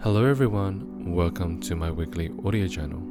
[0.00, 1.12] Hello, everyone.
[1.12, 3.02] Welcome to my weekly audio journal.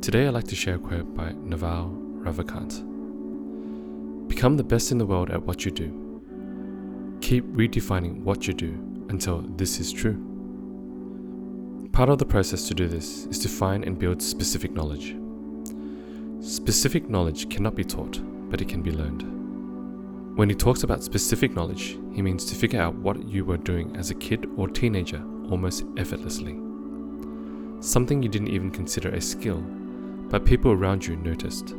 [0.00, 2.78] Today, I'd like to share a quote by Naval Ravikant
[4.28, 7.18] Become the best in the world at what you do.
[7.20, 8.78] Keep redefining what you do
[9.08, 10.14] until this is true.
[11.90, 15.16] Part of the process to do this is to find and build specific knowledge.
[16.40, 19.33] Specific knowledge cannot be taught, but it can be learned.
[20.34, 23.96] When he talks about specific knowledge, he means to figure out what you were doing
[23.96, 26.58] as a kid or teenager almost effortlessly.
[27.78, 31.76] Something you didn't even consider a skill, but people around you noticed.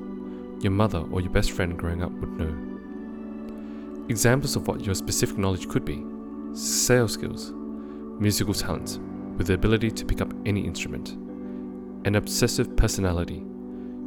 [0.62, 4.06] Your mother or your best friend growing up would know.
[4.08, 6.06] Examples of what your specific knowledge could be
[6.54, 7.52] sales skills,
[8.22, 9.00] musical talent,
[9.38, 11.18] with the ability to pick up any instrument,
[12.06, 13.44] an obsessive personality.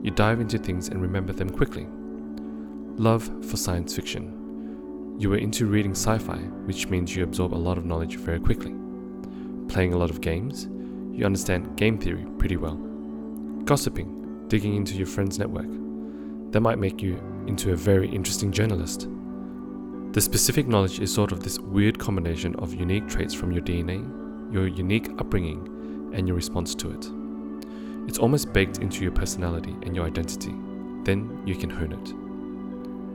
[0.02, 1.86] You dive into things and remember them quickly.
[2.96, 4.37] Love for science fiction
[5.18, 6.36] you were into reading sci fi,
[6.66, 8.72] which means you absorb a lot of knowledge very quickly.
[9.66, 10.68] Playing a lot of games,
[11.12, 12.76] you understand game theory pretty well.
[13.64, 15.66] Gossiping, digging into your friend's network,
[16.52, 19.08] that might make you into a very interesting journalist.
[20.12, 24.00] The specific knowledge is sort of this weird combination of unique traits from your DNA,
[24.52, 27.10] your unique upbringing, and your response to it.
[28.08, 30.54] It's almost baked into your personality and your identity.
[31.02, 32.12] Then you can hone it.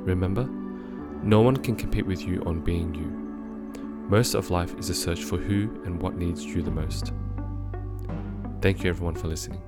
[0.06, 0.48] Remember,
[1.24, 3.08] no one can compete with you on being you.
[4.10, 7.14] Most of life is a search for who and what needs you the most.
[8.62, 9.62] Thank you everyone for listening.